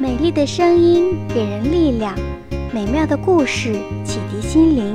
[0.00, 2.18] 美丽的声音给人力量，
[2.72, 4.94] 美妙的故事启迪心灵。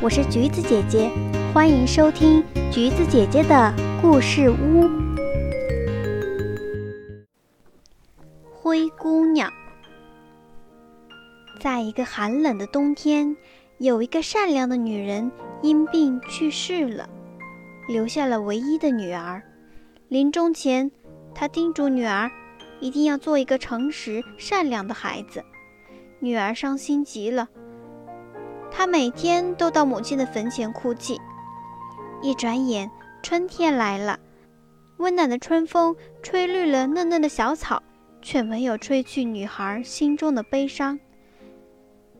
[0.00, 1.10] 我是橘子姐姐，
[1.52, 4.88] 欢迎收听橘子姐姐的故事屋。
[8.52, 9.52] 灰姑娘，
[11.60, 13.36] 在一个寒冷的冬天，
[13.78, 15.28] 有一个善良的女人
[15.60, 17.08] 因病去世了，
[17.88, 19.42] 留下了唯一的女儿。
[20.06, 20.88] 临终前，
[21.34, 22.30] 她叮嘱女儿。
[22.80, 25.44] 一定要做一个诚实善良的孩子。
[26.18, 27.48] 女儿伤心极了，
[28.70, 31.20] 她每天都到母亲的坟前哭泣。
[32.22, 32.90] 一转眼，
[33.22, 34.18] 春天来了，
[34.96, 37.82] 温暖的春风吹绿了嫩嫩的小草，
[38.22, 40.98] 却没有吹去女孩心中的悲伤。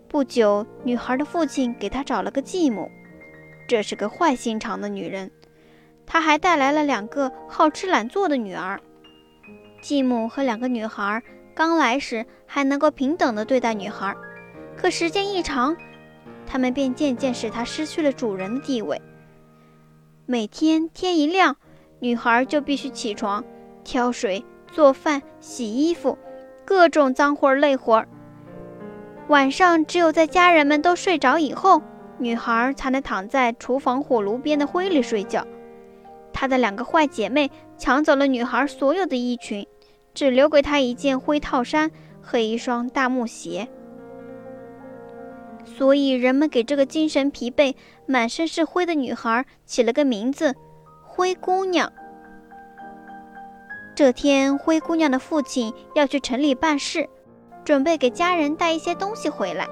[0.08, 2.90] 不久，女孩的父亲给她找了个继母，
[3.66, 5.30] 这是个坏心肠的女人。
[6.06, 8.80] 她还带来了两个好吃懒做的女儿。
[9.88, 11.22] 继母和两个女孩
[11.54, 14.16] 刚来时还能够平等地对待女孩，
[14.76, 15.76] 可时间一长，
[16.44, 19.00] 他们便渐渐使她失去了主人的地位。
[20.26, 21.56] 每天天一亮，
[22.00, 23.44] 女孩就必须起床、
[23.84, 26.18] 挑水、做饭、洗衣服，
[26.64, 28.04] 各种脏活累活。
[29.28, 31.80] 晚上只有在家人们都睡着以后，
[32.18, 35.46] 女孩才能躺在厨房火炉边的灰里睡觉。
[36.32, 39.64] 她的两个坏姐妹抢走了女孩所有的衣裙。
[40.16, 41.90] 只留给她一件灰套衫
[42.22, 43.68] 和一双大木鞋，
[45.66, 47.74] 所以人们给这个精神疲惫、
[48.06, 50.54] 满身是灰的女孩起了个名字——
[51.04, 51.92] 灰姑娘。
[53.94, 57.06] 这天，灰姑娘的父亲要去城里办事，
[57.62, 59.68] 准备给家人带一些东西回来。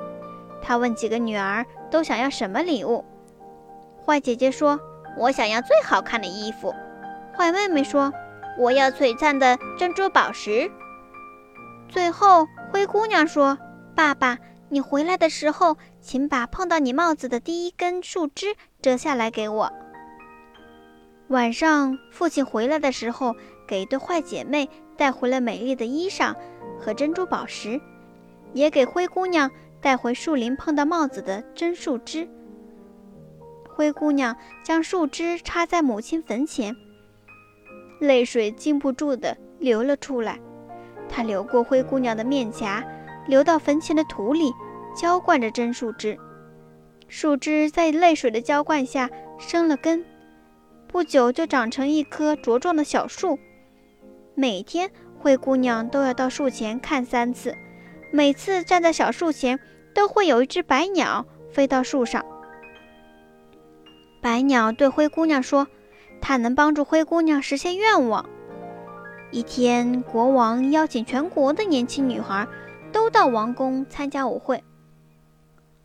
[0.61, 3.03] 他问几个女儿都想要什么礼物。
[4.05, 4.79] 坏姐姐说
[5.17, 6.75] ：“我想要最好看的衣服。”
[7.35, 8.13] 坏妹妹说。
[8.57, 10.71] 我要璀璨的珍珠宝石。
[11.89, 13.59] 最后，灰姑娘说
[13.95, 14.39] ：“爸爸，
[14.69, 19.73] 你回来的时候，请把碰到你帽子的第一根树枝折下来给我。”
[21.29, 23.35] 晚上，父亲回来的时候，
[23.67, 26.35] 给一对坏姐妹带回了美丽的衣裳
[26.79, 27.81] 和珍珠宝石，
[28.53, 29.51] 也给灰姑娘
[29.81, 32.29] 带回树林碰到帽子的真树枝。
[33.69, 36.77] 灰姑娘将树枝插在母亲坟前。
[38.07, 40.39] 泪水禁不住的流了出来，
[41.09, 42.85] 它流过灰姑娘的面颊，
[43.27, 44.53] 流到坟前的土里，
[44.95, 46.19] 浇灌着真树枝。
[47.09, 50.05] 树枝在泪水的浇灌下生了根，
[50.87, 53.39] 不久就长成一棵茁壮的小树。
[54.35, 57.55] 每天，灰姑娘都要到树前看三次，
[58.13, 59.59] 每次站在小树前，
[59.95, 62.25] 都会有一只白鸟飞到树上。
[64.21, 65.67] 白鸟对灰姑娘说。
[66.27, 68.25] 他能帮助灰姑娘实现愿望。
[69.31, 72.49] 一天，国王邀请全国的年轻女孩
[72.91, 74.65] 都到王宫参加舞会，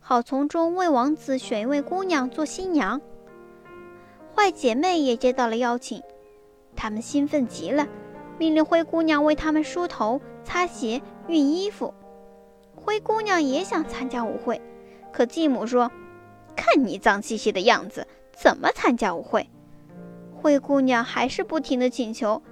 [0.00, 3.02] 好从中为王子选一位姑娘做新娘。
[4.34, 6.02] 坏姐妹也接到了邀请，
[6.74, 7.86] 她们兴奋极了，
[8.38, 11.92] 命令灰姑娘为她们梳头、擦鞋、熨衣服。
[12.74, 14.58] 灰姑娘也想参加舞会，
[15.12, 15.92] 可继母说
[16.56, 19.46] ：“看你脏兮兮的样子，怎么参加舞会？”
[20.40, 22.42] 灰姑娘还是不停地请求，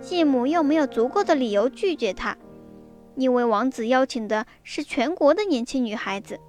[0.00, 2.36] 继母又没有足够的理由拒绝她，
[3.14, 6.40] 因为王子邀请的是全国的年轻女孩子。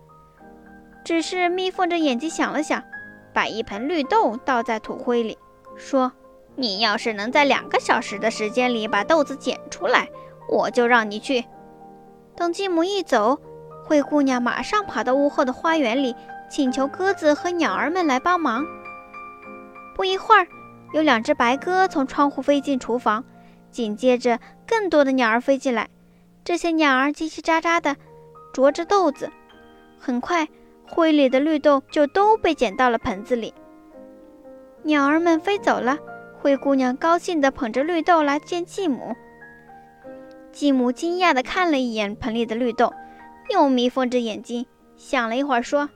[1.03, 2.83] 只是眯缝着眼睛想了想，
[3.31, 5.37] 把一盆绿豆倒在土灰里，
[5.75, 6.11] 说
[6.57, 10.09] ：“你要是能在两个小时的时间里把豆子捡出来，
[10.49, 11.45] 我就让你去。”
[12.35, 13.39] 等继母一走，
[13.85, 16.15] 灰姑娘马上跑到屋后的花园里，
[16.49, 18.65] 请求鸽子和鸟儿们来帮忙。
[19.95, 20.45] 不一会儿，
[20.93, 23.23] 有两只白鸽从窗户飞进厨房，
[23.71, 25.89] 紧接着更多的鸟儿飞进来。
[26.43, 27.95] 这些鸟儿叽叽喳喳地
[28.53, 29.31] 啄着豆子，
[29.97, 30.47] 很快
[30.85, 33.53] 灰里的绿豆就都被捡到了盆子里。
[34.83, 35.97] 鸟儿们飞走了，
[36.37, 39.15] 灰姑娘高兴地捧着绿豆来见继母。
[40.51, 42.93] 继母惊讶地看了一眼盆里的绿豆，
[43.49, 44.65] 又眯缝着眼睛
[44.97, 45.89] 想了一会儿，说：“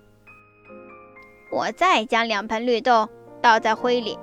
[1.51, 3.09] 我再将两盆绿豆。”
[3.41, 4.17] 倒在灰里，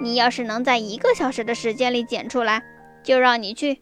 [0.00, 2.62] 你要是能在一个小时的时间里捡出来，
[3.02, 3.80] 就让你去。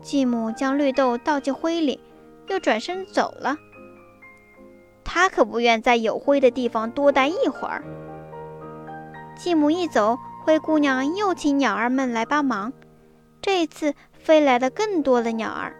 [0.00, 2.00] 继母将绿豆倒进灰里，
[2.48, 3.56] 又转身走了。
[5.04, 7.84] 她可不愿在有灰的地方多待一会儿。
[9.36, 12.72] 继母一走，灰姑娘又请鸟儿们来帮忙。
[13.42, 15.74] 这次飞来的更多的鸟儿，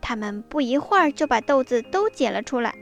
[0.00, 2.74] 它们不一会儿就把豆子都捡了出来。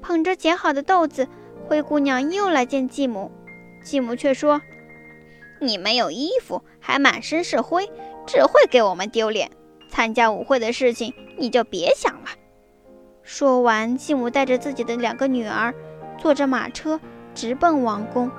[0.00, 1.28] 捧着捡好的豆子，
[1.66, 3.30] 灰姑娘又来见继母。
[3.88, 4.60] 继母却说
[5.62, 7.90] ：“你没有衣服，还满身是灰，
[8.26, 9.50] 只会给我们丢脸。
[9.88, 12.28] 参加舞会的事情你就别想了。
[13.22, 15.74] 说完，继母带着自己的两个女儿，
[16.18, 17.00] 坐着马车
[17.34, 18.30] 直奔王宫。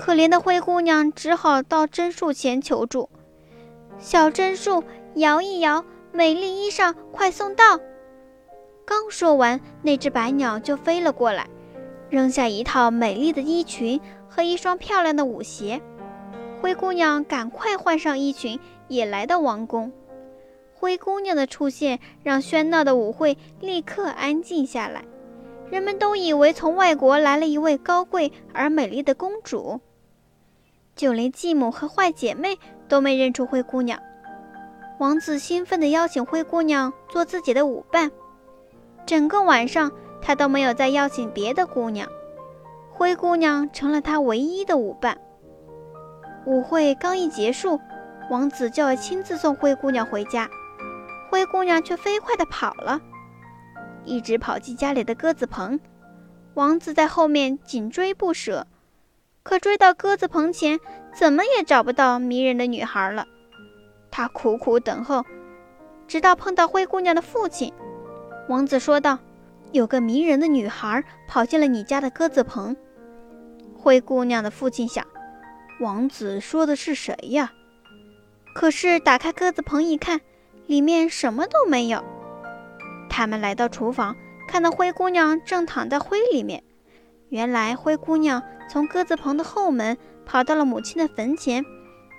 [0.00, 3.08] 可怜的灰姑娘只好到榛树前求助
[4.00, 4.82] ：“小榛树，
[5.14, 7.78] 摇一摇，美丽衣裳快送到！”
[8.84, 11.46] 刚说完，那只白鸟就飞了过来，
[12.10, 15.80] 扔下一套美丽的衣裙和一双漂亮的舞鞋。
[16.60, 18.58] 灰姑娘赶快换上衣裙，
[18.88, 19.92] 也来到王宫。
[20.74, 25.04] 灰姑娘的出现让喧闹的舞会立刻安静下来，
[25.70, 29.80] 人们都以为从外国来了一位高贵而美丽的公主。
[30.94, 32.58] 就连继母和坏姐妹
[32.88, 34.00] 都没认出灰姑娘。
[34.98, 38.10] 王子兴奋地邀请灰姑娘做自己的舞伴，
[39.06, 42.08] 整个晚上他都没有再邀请别的姑娘，
[42.98, 45.16] 灰姑娘成了他唯一的舞伴。
[46.44, 47.78] 舞会刚一结束，
[48.28, 50.50] 王子就要亲自送灰姑娘回家，
[51.30, 53.00] 灰姑娘却飞快地跑了，
[54.04, 55.78] 一直跑进家里的鸽子棚，
[56.54, 58.66] 王子在后面紧追不舍。
[59.44, 60.80] 可追到鸽子棚前，
[61.14, 63.28] 怎么也找不到迷人的女孩了。
[64.10, 65.24] 他苦苦等候，
[66.08, 67.72] 直到碰到灰姑娘的父亲。
[68.48, 69.20] 王子说道
[69.70, 72.76] ：“有个迷人的女孩跑进了你家的鸽子棚。”
[73.80, 75.06] 灰姑娘的父亲想
[75.80, 77.52] ：“王子说的是谁呀？”
[78.54, 80.20] 可是打开鸽子棚一看，
[80.66, 82.02] 里面什么都没有。
[83.08, 84.16] 他们来到厨房，
[84.48, 86.64] 看到灰姑娘正躺在灰里面。
[87.28, 89.96] 原来灰姑娘从鸽子棚的后门
[90.26, 91.64] 跑到了母亲的坟前，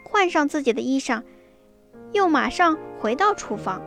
[0.10, 1.24] 换上自己的衣裳，
[2.14, 3.82] 又马上回到厨房。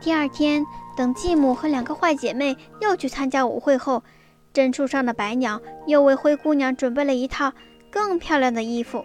[0.00, 0.64] 第二天，
[0.96, 4.04] 等继母和两个坏姐妹又去参加舞会后，
[4.52, 7.52] 榛树上的白鸟又为灰姑娘准备了一套
[7.90, 9.04] 更漂亮的衣服。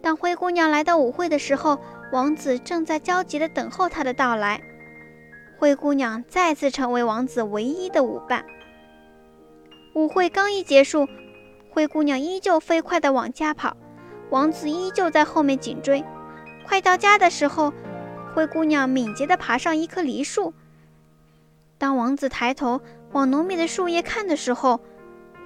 [0.00, 1.78] 当灰姑娘来到舞会的时候，
[2.12, 4.60] 王子正在焦急地等候她的到来。
[5.58, 8.44] 灰姑娘再次成为王子唯一的舞伴。
[9.94, 11.08] 舞会刚一结束，
[11.70, 13.76] 灰姑娘依旧飞快地往家跑，
[14.30, 16.04] 王子依旧在后面紧追。
[16.64, 17.72] 快到家的时候，
[18.34, 20.54] 灰姑娘敏捷地爬上一棵梨树。
[21.76, 22.80] 当王子抬头
[23.12, 24.80] 往浓密的树叶看的时候，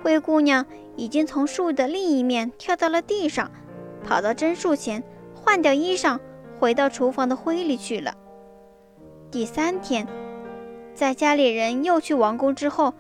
[0.03, 0.67] 灰姑娘
[0.97, 3.51] 已经从树的另一面跳到了地上，
[4.05, 5.03] 跑到榛树前，
[5.35, 6.19] 换掉衣裳，
[6.59, 8.15] 回到厨房的灰里去了。
[9.31, 10.07] 第三天，
[10.95, 12.95] 在家里人又去王宫之后。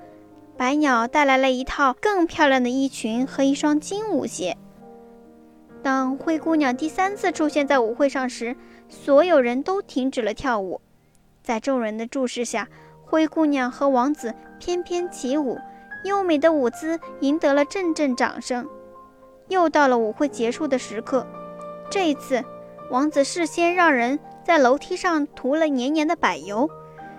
[0.54, 4.58] 白鸟带来了一套更漂亮的衣裙和一双金舞鞋。
[5.82, 8.54] 当灰姑娘第三次出现在舞会上时，
[8.88, 10.82] 所有人都停止了跳舞。
[11.42, 12.68] 在众人的注视下，
[13.12, 15.58] 灰姑娘和王子翩翩起舞，
[16.04, 18.66] 优美的舞姿赢得了阵阵掌声。
[19.48, 21.26] 又到了舞会结束的时刻，
[21.90, 22.42] 这一次，
[22.90, 26.70] 王子事先让人在楼梯上涂了黏黏的柏油，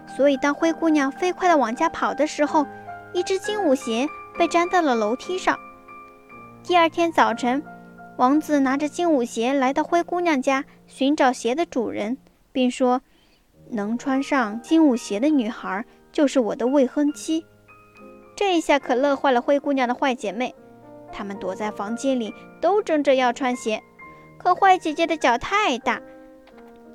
[0.08, 2.66] 所以当灰姑娘飞快地往家跑的时候，
[3.14, 5.56] 一只金舞鞋被粘到了楼梯上。
[6.64, 7.62] 第二天早晨，
[8.18, 12.18] 王子拿着金舞鞋来到灰姑娘家寻找鞋的主人，
[12.52, 13.02] 并说
[13.70, 17.46] ：“能穿上金舞鞋的女孩就是我的未婚妻。”
[18.36, 20.56] 这一下可乐坏了灰姑娘的坏姐妹，
[21.12, 23.82] 她们躲在房间里都争着要穿鞋。
[24.38, 26.02] 可坏姐姐的脚太大，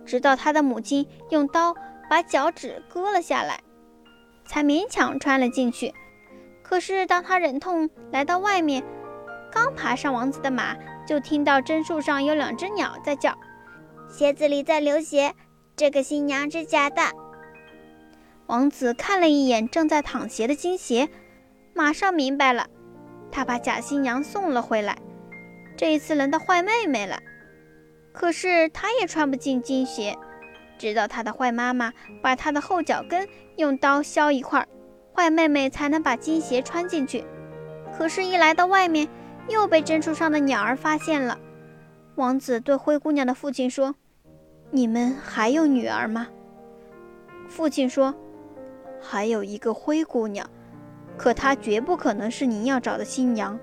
[0.04, 1.74] 直到她的母亲用刀
[2.10, 3.60] 把脚趾割了下来，
[4.46, 5.94] 才勉强穿了进去。
[6.62, 8.82] 可是，当她忍痛来到外面，
[9.50, 13.32] 刚爬上王子的马，就听到榛树上有两只鸟在叫
[14.10, 15.32] ：“鞋子里在流血，
[15.78, 17.00] 这个新娘是假的。”
[18.48, 21.08] 王子看了一眼正在淌血的金鞋，
[21.72, 22.66] 马上明白了，
[23.30, 24.98] 他把假新娘送了回来。
[25.76, 27.20] 这一次轮到坏妹妹了，
[28.12, 30.18] 可是她也穿不进金鞋，
[30.76, 34.66] 直到她的坏妈妈把她的后脚跟用刀削一块。
[35.14, 37.24] 坏妹妹才能把金鞋穿进去，
[37.96, 39.08] 可是，一来到外面，
[39.48, 41.38] 又被针树上的鸟儿发现了。
[42.14, 43.94] 王子对灰姑娘的父亲说
[44.70, 46.28] ：“你们还有女儿吗？”
[47.48, 48.14] 父亲说
[49.00, 50.48] ：“还有一个灰姑娘，
[51.16, 53.58] 可她绝不可能是您要找的新娘。”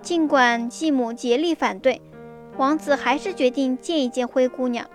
[0.00, 2.00] 尽管继母竭力反对，
[2.56, 4.88] 王子还是决定见一见灰姑娘。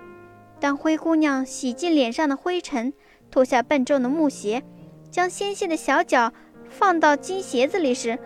[0.60, 2.93] 当灰姑娘洗净脸上的灰尘，
[3.29, 4.63] 脱下笨重的木鞋。
[5.12, 6.34] 将纤细的小脚
[6.70, 8.17] 放到金鞋子里时，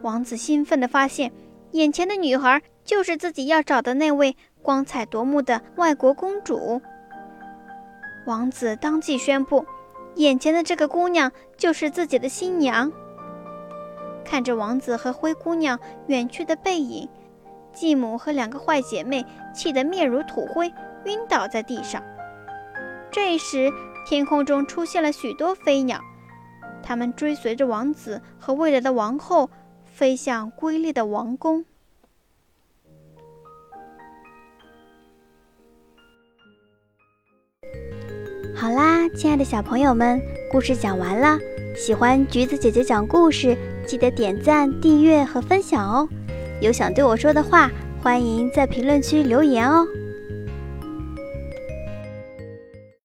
[0.00, 1.32] 王子兴奋地发现，
[1.72, 6.80] 眼前的女孩就是自己要找的那位光彩夺目的外国公主。
[8.26, 9.64] 王子当即宣布，
[10.16, 12.92] 眼前的这个姑娘就是自己的新娘。
[14.24, 17.08] 看着王子和灰姑娘远去的背影，
[17.72, 19.24] 继母和两个坏姐妹
[19.54, 20.72] 气得面如土灰，
[21.04, 22.02] 晕倒在地上。
[23.10, 23.72] 这时，
[24.06, 26.00] 天空中出现了许多飞鸟，
[26.82, 29.50] 它们追随着王子和未来的王后，
[29.84, 31.64] 飞向瑰丽的王宫。
[38.60, 40.20] 好啦，亲爱的小朋友们，
[40.52, 41.38] 故事讲完了。
[41.74, 46.06] 喜欢橘子姐姐讲故事，记得点赞、订阅和分享哦。
[46.60, 47.70] 有想对我说的话，
[48.02, 49.86] 欢迎在评论区留言哦。